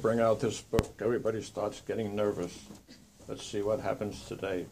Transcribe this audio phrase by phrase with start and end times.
[0.00, 2.66] Bring out this book, everybody starts getting nervous.
[3.28, 4.66] Let's see what happens today.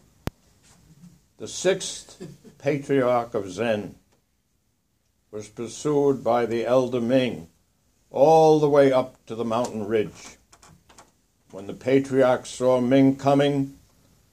[1.38, 2.26] The sixth
[2.58, 3.94] patriarch of Zen
[5.30, 7.48] was pursued by the elder Ming
[8.10, 10.36] all the way up to the mountain ridge.
[11.50, 13.78] When the patriarch saw Ming coming,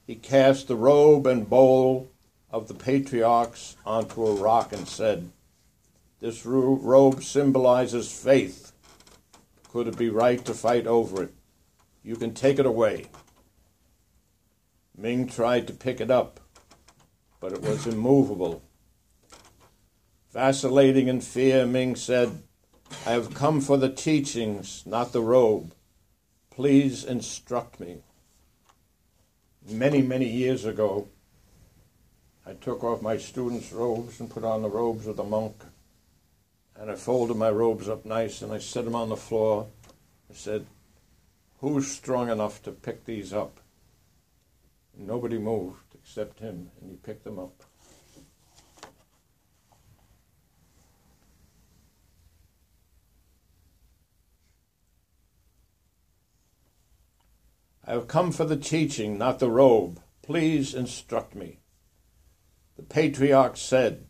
[0.06, 2.10] he cast the robe and bowl
[2.50, 5.30] of the patriarchs onto a rock and said,
[6.20, 8.69] This robe symbolizes faith.
[9.72, 11.34] Could it be right to fight over it?
[12.02, 13.06] You can take it away.
[14.96, 16.40] Ming tried to pick it up,
[17.38, 18.64] but it was immovable.
[20.32, 22.42] Vacillating in fear, Ming said,
[23.06, 25.72] I have come for the teachings, not the robe.
[26.50, 27.98] Please instruct me.
[29.68, 31.06] Many, many years ago,
[32.44, 35.62] I took off my students' robes and put on the robes of the monk.
[36.80, 39.66] And I folded my robes up nice and I set them on the floor.
[40.30, 40.64] I said,
[41.58, 43.60] Who's strong enough to pick these up?
[44.96, 47.64] And nobody moved except him, and he picked them up.
[57.86, 60.00] I have come for the teaching, not the robe.
[60.22, 61.58] Please instruct me.
[62.78, 64.06] The patriarch said,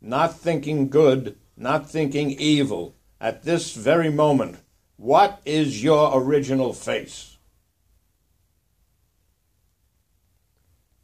[0.00, 4.58] Not thinking good, not thinking evil, at this very moment,
[4.96, 7.36] what is your original face?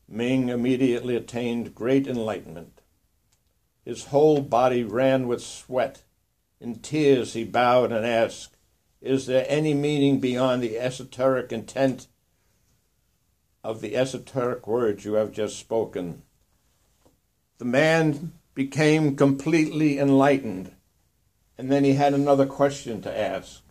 [0.09, 2.81] Ming immediately attained great enlightenment.
[3.85, 6.03] His whole body ran with sweat.
[6.61, 8.57] In tears he bowed and asked,
[9.01, 12.09] Is there any meaning beyond the esoteric intent
[13.63, 16.23] of the esoteric words you have just spoken?
[17.59, 20.73] The man became completely enlightened.
[21.57, 23.63] And then he had another question to ask.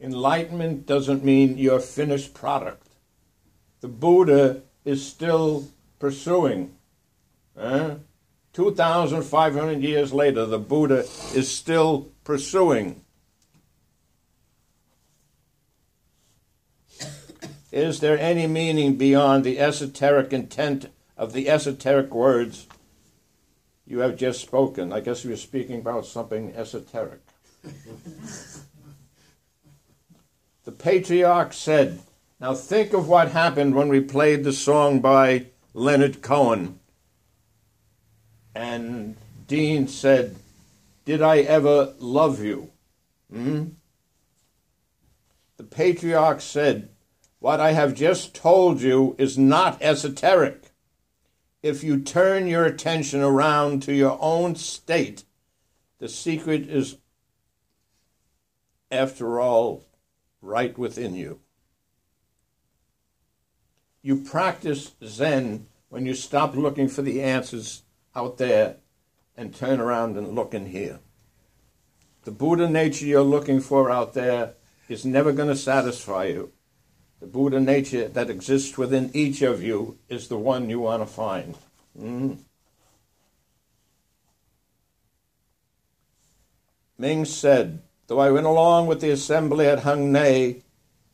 [0.00, 2.88] Enlightenment doesn't mean your finished product.
[3.80, 6.74] The Buddha is still pursuing.
[7.58, 7.94] Eh?
[8.52, 11.00] 2,500 years later, the Buddha
[11.34, 13.04] is still pursuing.
[17.72, 20.86] Is there any meaning beyond the esoteric intent
[21.16, 22.68] of the esoteric words
[23.86, 24.92] you have just spoken?
[24.92, 27.20] I guess you're speaking about something esoteric.
[30.64, 32.00] the patriarch said,
[32.40, 36.78] now think of what happened when we played the song by Leonard Cohen.
[38.54, 40.36] And Dean said,
[41.04, 42.70] Did I ever love you?
[43.32, 43.64] Hmm?
[45.56, 46.90] The patriarch said,
[47.38, 50.70] What I have just told you is not esoteric.
[51.64, 55.24] If you turn your attention around to your own state,
[55.98, 56.98] the secret is,
[58.90, 59.86] after all,
[60.42, 61.40] right within you.
[64.02, 68.76] You practice Zen when you stop looking for the answers out there
[69.34, 71.00] and turn around and look in here.
[72.24, 74.56] The Buddha nature you're looking for out there
[74.90, 76.52] is never going to satisfy you.
[77.24, 81.06] The Buddha nature that exists within each of you is the one you want to
[81.06, 81.54] find.
[81.98, 82.36] Mm.
[86.98, 90.60] Ming said, Though I went along with the assembly at Huang Mei,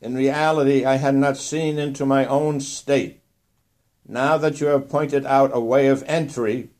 [0.00, 3.20] in reality, I had not seen into my own state.
[4.04, 6.70] Now that you have pointed out a way of entry,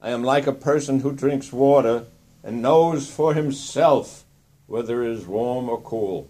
[0.00, 2.06] I am like a person who drinks water
[2.42, 4.24] and knows for himself
[4.66, 6.28] whether it is warm or cool.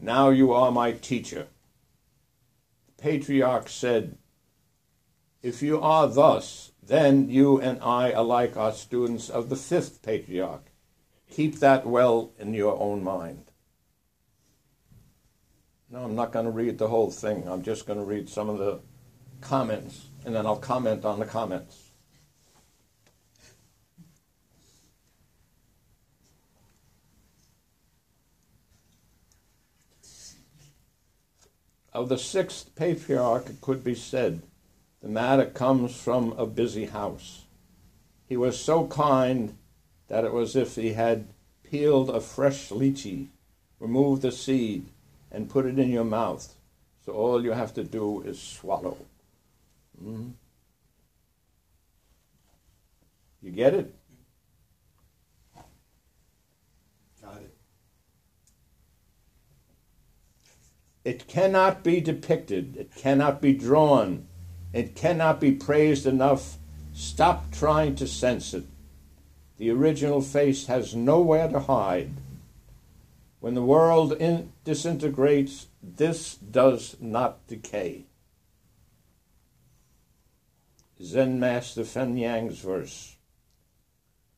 [0.00, 1.48] Now you are my teacher.
[2.86, 4.18] The patriarch said,
[5.42, 10.70] If you are thus, then you and I alike are students of the fifth patriarch.
[11.30, 13.50] Keep that well in your own mind.
[15.90, 17.48] No, I'm not going to read the whole thing.
[17.48, 18.80] I'm just going to read some of the
[19.40, 21.87] comments, and then I'll comment on the comments.
[31.98, 34.42] Of the sixth patriarch, it could be said,
[35.02, 37.46] the matter comes from a busy house.
[38.28, 39.58] He was so kind
[40.06, 41.26] that it was as if he had
[41.64, 43.30] peeled a fresh lychee,
[43.80, 44.86] removed the seed,
[45.32, 46.54] and put it in your mouth.
[47.04, 48.98] So all you have to do is swallow.
[50.00, 50.34] Mm.
[53.42, 53.92] You get it?
[61.08, 64.26] It cannot be depicted, it cannot be drawn,
[64.74, 66.58] it cannot be praised enough.
[66.92, 68.64] Stop trying to sense it.
[69.56, 72.10] The original face has nowhere to hide.
[73.40, 78.04] When the world in, disintegrates, this does not decay.
[81.02, 83.16] Zen Master Fen Yang's verse.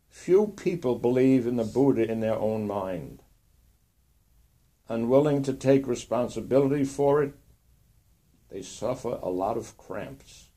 [0.08, 3.25] Few people believe in the Buddha in their own mind.
[4.90, 7.32] Unwilling to take responsibility for it,
[8.50, 10.48] they suffer a lot of cramps.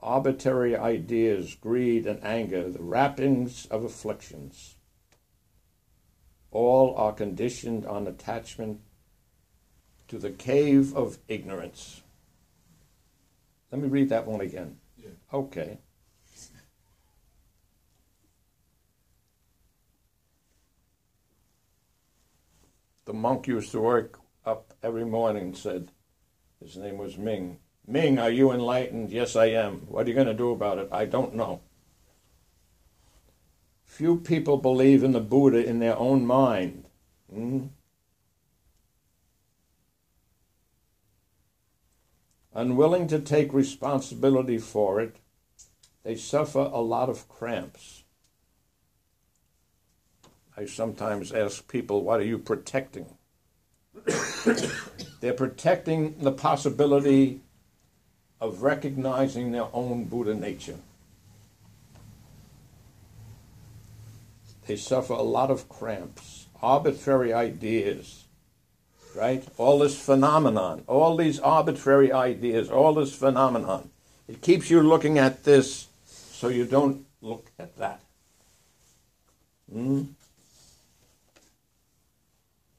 [0.00, 4.74] Arbitrary ideas, greed, and anger, the wrappings of afflictions.
[6.50, 8.80] All are conditioned on attachment
[10.08, 12.02] to the cave of ignorance.
[13.70, 14.78] Let me read that one again.
[14.98, 15.10] Yeah.
[15.32, 15.78] Okay.
[23.04, 25.90] The monk used to work up every morning, and said,
[26.62, 27.58] his name was Ming.
[27.86, 29.10] Ming, are you enlightened?
[29.10, 29.80] Yes, I am.
[29.88, 30.88] What are you going to do about it?
[30.92, 31.60] I don't know.
[33.84, 36.84] Few people believe in the Buddha in their own mind.
[37.32, 37.66] Hmm?
[42.54, 45.16] Unwilling to take responsibility for it,
[46.04, 48.01] they suffer a lot of cramps.
[50.62, 53.06] I sometimes ask people, what are you protecting?
[55.20, 57.40] They're protecting the possibility
[58.40, 60.76] of recognizing their own Buddha nature.
[64.68, 68.26] They suffer a lot of cramps, arbitrary ideas,
[69.16, 69.44] right?
[69.58, 73.90] All this phenomenon, all these arbitrary ideas, all this phenomenon.
[74.28, 78.00] It keeps you looking at this so you don't look at that.
[79.68, 80.04] Hmm?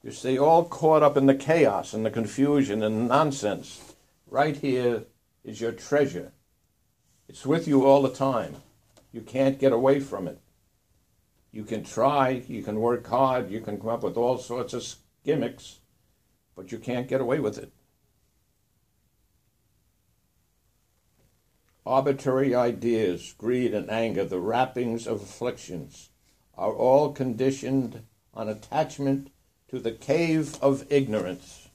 [0.04, 3.96] You stay all caught up in the chaos and the confusion and nonsense.
[4.28, 5.06] Right here
[5.46, 6.34] is your treasure.
[7.30, 8.58] It's with you all the time.
[9.14, 10.42] You can't get away from it.
[11.54, 14.84] You can try, you can work hard, you can come up with all sorts of
[15.24, 15.80] gimmicks,
[16.54, 17.72] but you can't get away with it.
[21.86, 26.10] Arbitrary ideas, greed, and anger, the wrappings of afflictions,
[26.58, 28.04] are all conditioned
[28.34, 29.30] on attachment
[29.74, 31.68] to the cave of ignorance.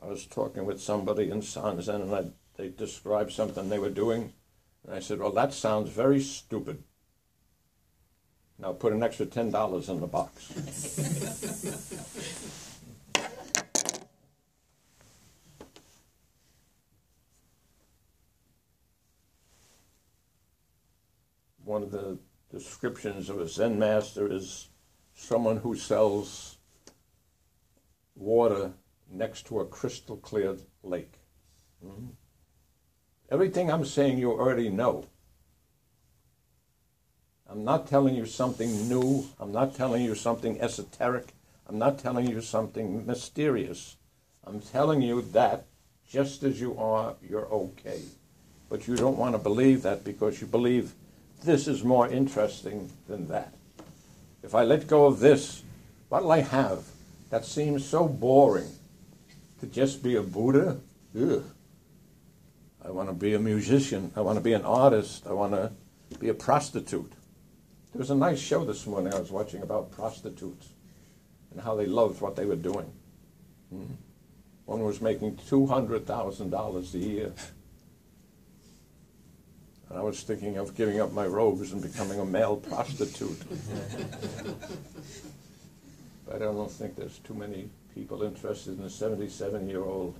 [0.00, 4.34] I was talking with somebody in Sanzen and I, they described something they were doing.
[4.84, 6.84] And I said, Well, that sounds very stupid.
[8.56, 10.52] Now put an extra $10 in the box.
[21.64, 22.20] One of the
[22.58, 24.68] descriptions of a Zen master is
[25.14, 26.58] someone who sells
[28.14, 28.72] water
[29.10, 31.12] next to a crystal clear lake.
[31.84, 32.06] Mm-hmm.
[33.30, 35.06] Everything I'm saying you already know.
[37.48, 39.26] I'm not telling you something new.
[39.38, 41.34] I'm not telling you something esoteric.
[41.68, 43.96] I'm not telling you something mysterious.
[44.44, 45.66] I'm telling you that
[46.08, 48.02] just as you are, you're okay.
[48.68, 50.94] But you don't want to believe that because you believe
[51.42, 53.52] this is more interesting than that.
[54.42, 55.62] If I let go of this,
[56.08, 56.84] what'll I have?
[57.30, 58.70] That seems so boring.
[59.60, 60.78] To just be a Buddha?
[61.18, 61.44] Ugh.
[62.84, 64.12] I want to be a musician.
[64.14, 65.26] I want to be an artist.
[65.26, 65.72] I want to
[66.18, 67.12] be a prostitute.
[67.92, 70.68] There was a nice show this morning I was watching about prostitutes
[71.50, 72.92] and how they loved what they were doing.
[73.70, 73.94] Hmm.
[74.66, 77.32] One was making $200,000 a year.
[79.88, 83.40] And I was thinking of giving up my robes and becoming a male prostitute.
[86.26, 90.18] but I don't think there's too many people interested in a 77 year old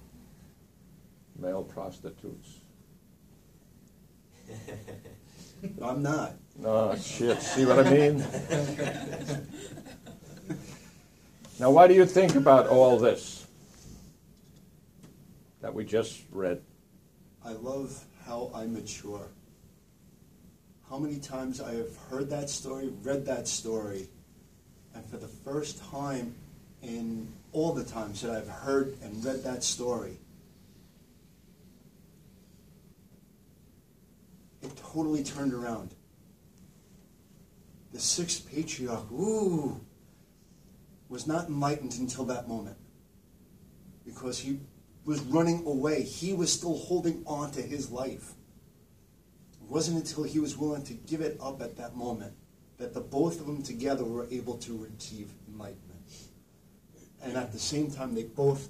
[1.38, 2.58] male prostitutes.
[5.82, 6.34] I'm not.
[6.58, 7.42] No, shit.
[7.42, 8.18] See what I mean?
[11.58, 13.46] now, why do you think about all this
[15.60, 16.62] that we just read?
[17.44, 19.28] I love how I mature.
[20.88, 24.08] How many times I have heard that story, read that story,
[24.94, 26.34] and for the first time
[26.80, 30.16] in all the times that I've heard and read that story,
[34.62, 35.90] it totally turned around.
[37.92, 39.80] The sixth patriarch, ooh,
[41.08, 42.76] was not enlightened until that moment
[44.04, 44.60] because he
[45.04, 46.02] was running away.
[46.02, 48.34] He was still holding on to his life.
[49.66, 52.34] It wasn't until he was willing to give it up at that moment
[52.78, 56.02] that the both of them together were able to achieve enlightenment.
[57.20, 58.68] And at the same time, they both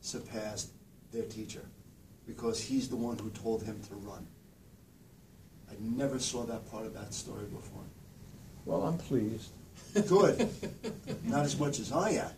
[0.00, 0.70] surpassed
[1.10, 1.66] their teacher
[2.28, 4.24] because he's the one who told him to run.
[5.68, 7.82] I never saw that part of that story before.
[8.66, 9.50] Well, I'm pleased.
[10.06, 10.48] Good.
[11.24, 12.30] Not as much as I am.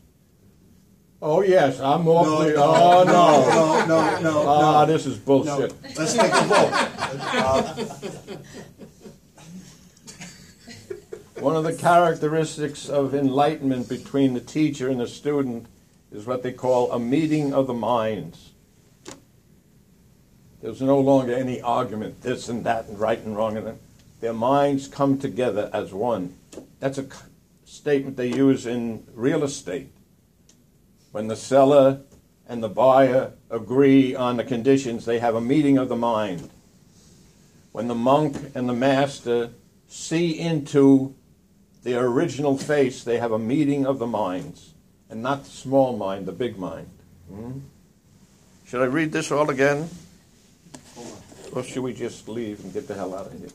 [1.20, 3.86] Oh, yes, I'm more No, no, Oh, no.
[3.86, 4.92] no, no, no, Ah, no.
[4.92, 5.74] this is No, bullshit.
[5.98, 6.72] let's take a vote.
[7.34, 7.84] Uh,
[11.40, 15.66] One of the characteristics of enlightenment between the teacher and the student
[16.12, 18.50] is what they call a meeting of the minds.
[20.60, 23.78] There's no longer any argument, this and that, and right and wrong, and
[24.20, 26.34] their minds come together as one.
[26.80, 27.06] That's a
[27.64, 29.90] statement they use in real estate.
[31.12, 32.00] When the seller
[32.48, 36.50] and the buyer agree on the conditions, they have a meeting of the mind.
[37.72, 39.50] When the monk and the master
[39.88, 41.14] see into
[41.82, 44.74] their original face, they have a meeting of the minds,
[45.08, 46.90] and not the small mind, the big mind.
[47.30, 47.60] Hmm?
[48.66, 49.88] Should I read this all again?
[51.52, 53.48] Or should we just leave and get the hell out of here?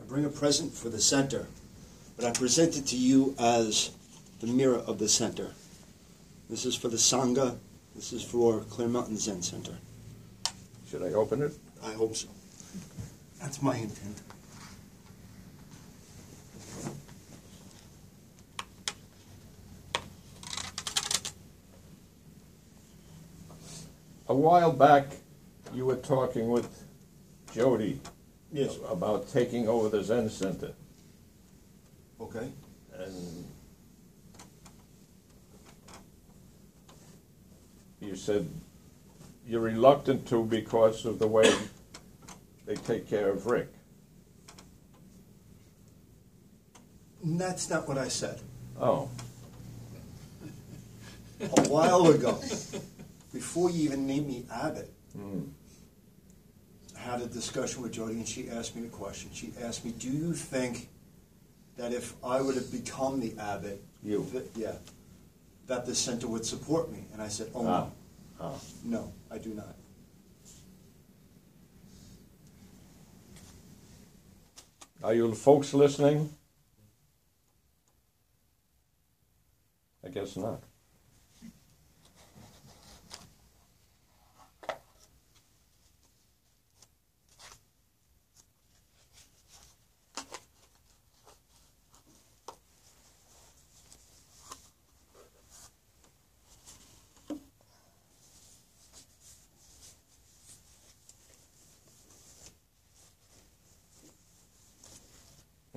[0.00, 1.46] I bring a present for the center,
[2.18, 3.92] but I present it to you as
[4.40, 5.52] the mirror of the center.
[6.50, 7.56] This is for the Sangha.
[7.94, 9.76] This is for Clear Mountain Zen Center.
[10.90, 11.52] Should I open it?
[11.84, 12.26] I hope so.
[13.40, 14.20] That's my intent.
[24.28, 25.06] A while back,
[25.72, 26.84] you were talking with
[27.54, 28.00] Jody
[28.52, 28.76] Yes.
[28.88, 30.72] about taking over the Zen Center,
[32.20, 32.50] Okay.
[32.98, 33.44] and
[38.00, 38.48] you said
[39.46, 41.50] you're reluctant to because of the way
[42.66, 43.68] they take care of Rick.
[47.24, 48.40] That's not what I said.
[48.80, 49.08] Oh,
[51.40, 52.40] A while ago,
[53.32, 55.40] before you even named me Abbott, hmm.
[56.96, 59.30] I had a discussion with Jody, and she asked me a question.
[59.32, 60.88] She asked me, "Do you think
[61.78, 64.26] that if I would have become the abbot, You.
[64.32, 64.74] that, yeah,
[65.66, 67.90] that the center would support me?" And I said, "Oh Ah.
[68.40, 68.54] Ah.
[68.84, 69.74] no, no, I do not."
[75.02, 76.34] Are you folks listening?
[80.04, 80.62] I guess not.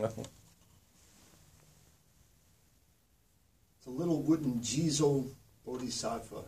[0.03, 0.27] It's
[3.88, 5.27] a little wooden Jizo
[5.65, 6.43] Bodhisattva.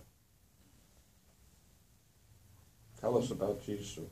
[3.00, 4.06] Tell us about Jesus.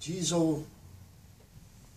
[0.00, 0.64] Jizo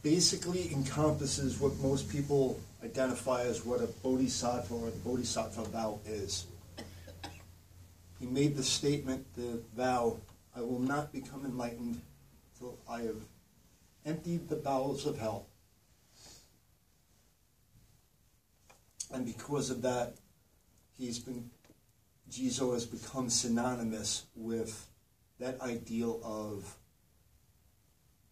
[0.01, 6.46] basically encompasses what most people identify as what a bodhisattva or the bodhisattva vow is.
[8.20, 10.18] He made the statement, the vow,
[10.56, 12.01] I will not become enlightened
[12.58, 13.22] till I have
[14.06, 15.49] emptied the bowels of hell.
[19.12, 20.16] And because of that,
[20.98, 21.50] he's been,
[22.30, 24.88] Jizo has become synonymous with
[25.39, 26.75] that ideal of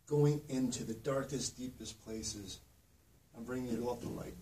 [0.07, 2.59] going into the darkest, deepest places
[3.35, 4.35] and bringing it all to light.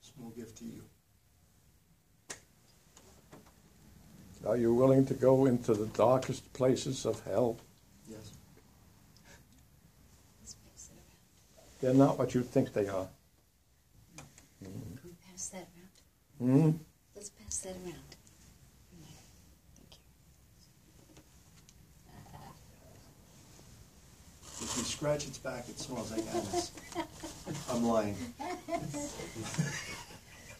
[0.00, 0.82] Small gift to you.
[4.46, 7.58] Are you willing to go into the darkest places of hell?
[8.08, 8.32] Yes.
[10.40, 11.66] Let's pass it around.
[11.80, 13.08] They're not what you think they are.
[14.62, 14.72] Can
[15.04, 15.68] we pass that
[16.40, 16.60] around?
[16.60, 16.70] Hmm?
[17.14, 17.94] Let's pass that around.
[24.60, 26.72] If you scratch its back, it smells like anise.
[27.70, 28.16] I'm lying.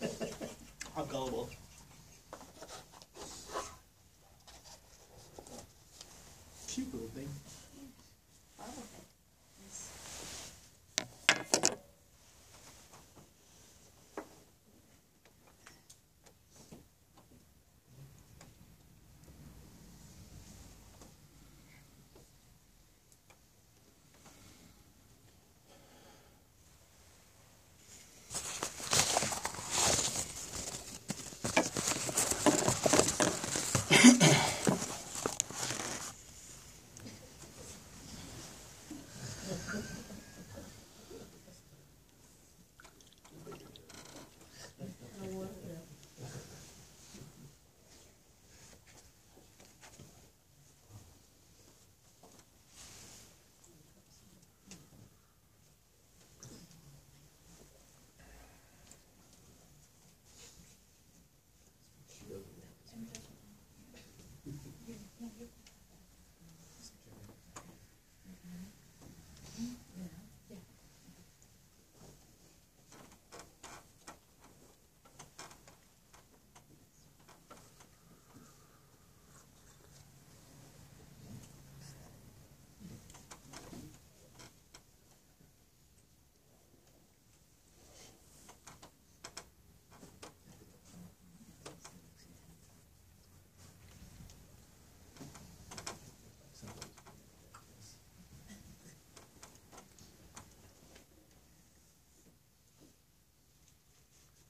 [0.96, 1.50] I'm gullible.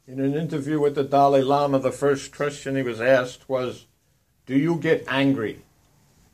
[0.08, 3.84] In an interview with the Dalai Lama, the first question he was asked was,
[4.46, 5.66] Do you get angry?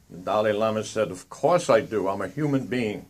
[0.09, 2.07] The Dalai Lama said, Of course I do.
[2.07, 3.07] I'm a human being.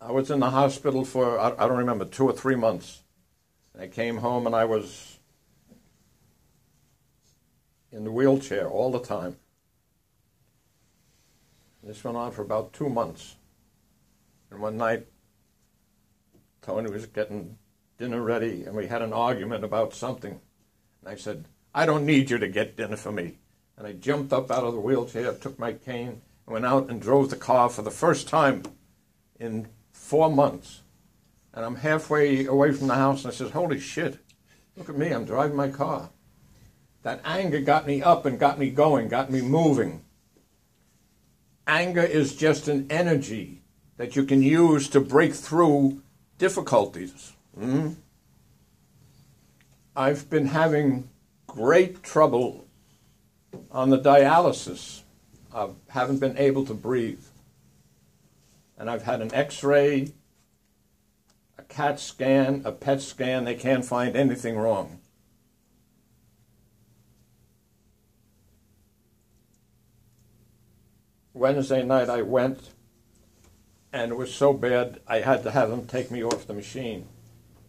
[0.00, 3.02] I was in the hospital for, I, don't remember, two or three months.
[3.76, 5.18] I came home and I was
[7.90, 9.36] in the wheelchair all the time.
[11.82, 13.34] This went on for about two months.
[14.52, 15.08] And one night,
[16.62, 17.58] Tony was getting
[17.98, 20.40] dinner ready, and we had an argument about something.
[21.00, 23.38] And I said, I don't need you to get dinner for me.
[23.76, 27.00] And I jumped up out of the wheelchair, took my cane, and went out and
[27.00, 28.62] drove the car for the first time
[29.38, 30.82] in four months.
[31.52, 34.18] And I'm halfway away from the house, and I says, Holy shit,
[34.76, 36.10] look at me, I'm driving my car.
[37.02, 40.04] That anger got me up and got me going, got me moving.
[41.66, 43.62] Anger is just an energy
[43.96, 46.02] that you can use to break through
[46.38, 47.33] difficulties.
[47.58, 47.90] Hmm?
[49.96, 51.08] I've been having
[51.46, 52.66] great trouble
[53.70, 55.02] on the dialysis.
[55.54, 57.24] I haven't been able to breathe.
[58.76, 60.08] And I've had an x ray,
[61.56, 63.44] a CAT scan, a PET scan.
[63.44, 64.98] They can't find anything wrong.
[71.32, 72.70] Wednesday night I went,
[73.92, 77.08] and it was so bad I had to have them take me off the machine.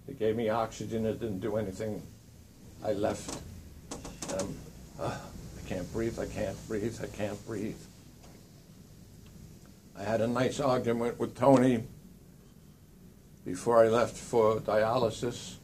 [0.08, 2.02] They gave me oxygen, it didn't do anything.
[2.84, 3.41] I left.
[4.38, 4.56] Um,
[5.00, 5.18] uh,
[5.58, 7.78] I can't breathe, I can't breathe, I can't breathe.
[9.98, 11.84] I had a nice argument with Tony
[13.46, 15.56] before I left for dialysis,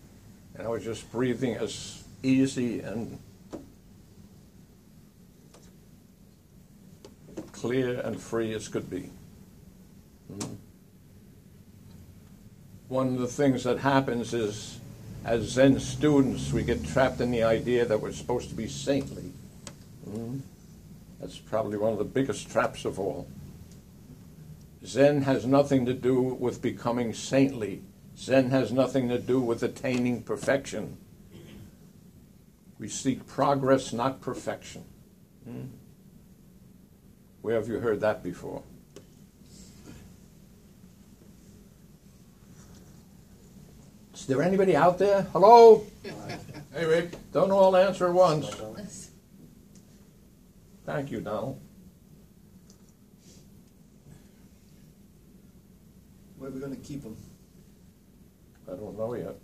[0.56, 3.20] and I was just breathing as easy and
[7.52, 9.12] clear and free as could be.
[12.92, 14.78] One of the things that happens is,
[15.24, 19.32] as Zen students, we get trapped in the idea that we're supposed to be saintly.
[20.10, 20.42] Mm.
[21.22, 23.30] That's probably one of the biggest traps of all.
[24.86, 27.82] Zen has nothing to do with becoming saintly.
[28.18, 30.98] Zen has nothing to do with attaining perfection.
[32.78, 34.84] We seek progress, not perfection.
[35.50, 35.70] Mm.
[37.42, 38.64] Where have you heard that before?
[44.22, 45.24] Is there anybody out there?
[45.34, 45.84] Hello?
[46.76, 47.14] hey, Rick.
[47.34, 49.10] Don't all answer at once.
[50.86, 51.60] Thank you, Donald.
[56.38, 57.18] Where are we going to keep them?
[58.72, 59.36] I don't know yet.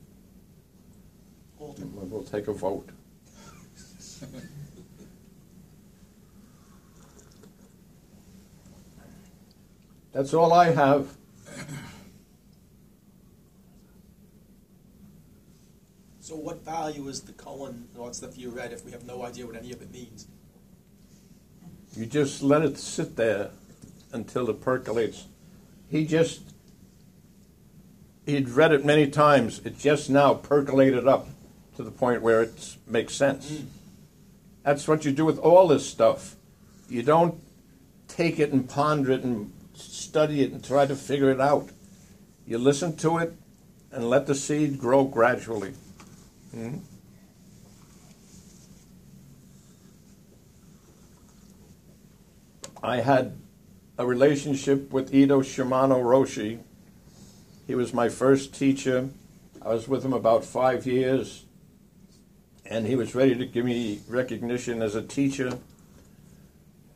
[1.57, 2.87] We'll take a vote.
[10.13, 11.17] That's all I have.
[16.27, 19.05] So what value is the koan and all that stuff you read if we have
[19.05, 20.27] no idea what any of it means?
[21.95, 23.51] You just let it sit there
[24.11, 25.27] until it percolates.
[25.89, 26.41] He just,
[28.25, 29.61] he'd read it many times.
[29.63, 31.29] It just now percolated up
[31.77, 33.49] to the point where it makes sense.
[33.49, 33.65] Mm.
[34.63, 36.35] That's what you do with all this stuff.
[36.89, 37.41] You don't
[38.09, 41.69] take it and ponder it and study it and try to figure it out.
[42.45, 43.31] You listen to it
[43.93, 45.71] and let the seed grow gradually.
[46.51, 46.77] Hmm?
[52.81, 53.37] I had
[53.97, 56.59] a relationship with Eido Shimano Roshi.
[57.65, 59.09] He was my first teacher.
[59.61, 61.45] I was with him about five years,
[62.65, 65.57] and he was ready to give me recognition as a teacher.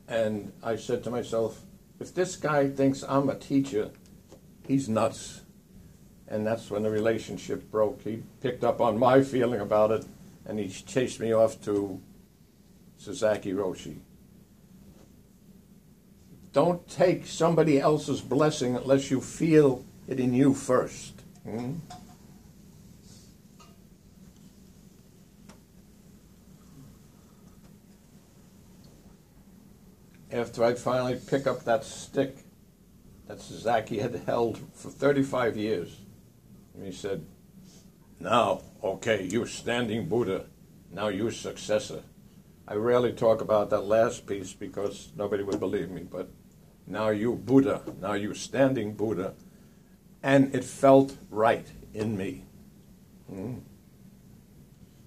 [0.07, 1.61] And I said to myself,
[1.99, 3.89] if this guy thinks I'm a teacher,
[4.67, 5.40] he's nuts.
[6.31, 8.03] And that's when the relationship broke.
[8.03, 10.05] He picked up on my feeling about it,
[10.45, 11.99] and he chased me off to
[12.97, 13.97] Sasaki Roshi.
[16.53, 21.21] Don't take somebody else's blessing unless you feel it in you first.
[21.43, 21.73] Hmm?
[30.31, 32.37] After I'd finally pick up that stick
[33.27, 35.97] that Sasaki had held for 35 years,
[36.81, 37.23] and he said,
[38.19, 40.45] Now, okay, you standing Buddha,
[40.91, 42.01] now you successor.
[42.67, 46.31] I rarely talk about that last piece because nobody would believe me, but
[46.87, 49.35] now you Buddha, now you standing Buddha.
[50.23, 52.45] And it felt right in me.
[53.29, 53.57] Hmm.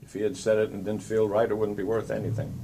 [0.00, 2.56] If he had said it and didn't feel right, it wouldn't be worth anything.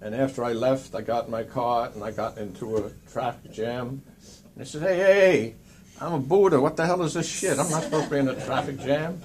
[0.00, 3.52] And after I left, I got in my car and I got into a traffic
[3.52, 4.02] jam.
[4.54, 5.54] And I said, hey, hey,
[6.00, 6.60] I'm a Buddha.
[6.60, 7.58] What the hell is this shit?
[7.58, 9.20] I'm not supposed to be in a traffic jam.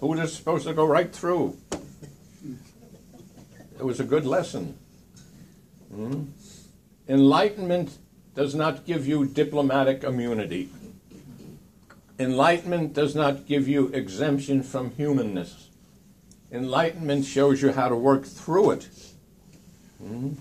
[0.00, 1.56] Buddha's supposed to go right through.
[3.78, 4.78] It was a good lesson.
[5.94, 6.24] Hmm?
[7.06, 7.98] Enlightenment
[8.34, 10.70] does not give you diplomatic immunity.
[12.18, 15.68] Enlightenment does not give you exemption from humanness.
[16.50, 18.88] Enlightenment shows you how to work through it.
[20.04, 20.32] Hmm?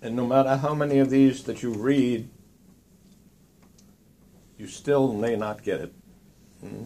[0.00, 2.28] And no matter how many of these that you read,
[4.56, 5.92] you still may not get it.
[6.60, 6.84] Hmm?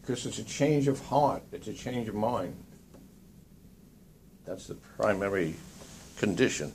[0.00, 2.56] Because it's a change of heart, it's a change of mind.
[4.46, 5.54] That's the primary
[6.16, 6.72] condition.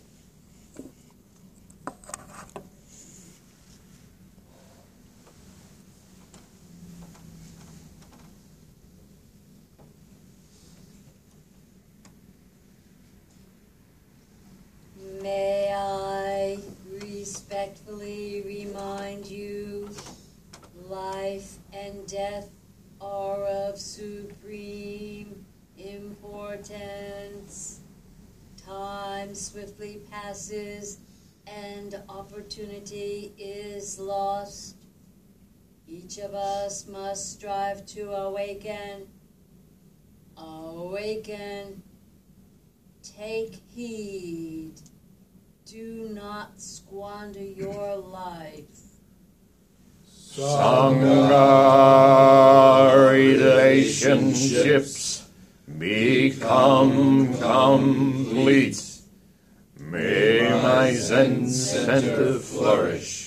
[15.21, 16.57] May I
[17.01, 19.89] respectfully remind you
[20.89, 22.49] life and death
[23.01, 25.45] are of supreme
[25.77, 27.81] importance.
[28.65, 30.99] Time swiftly passes
[31.45, 32.01] and
[32.57, 34.77] opportunity is lost.
[35.87, 39.07] Each of us must strive to awaken.
[40.35, 41.83] Awaken.
[43.03, 44.73] Take heed.
[45.65, 48.65] Do not squander your life.
[50.09, 51.37] Sangha
[53.11, 55.29] relationships
[55.77, 58.83] become complete.
[59.79, 60.36] May
[60.67, 63.26] my Zen center flourish.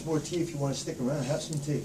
[0.00, 1.24] There's more tea if you want to stick around.
[1.24, 1.82] Have some tea.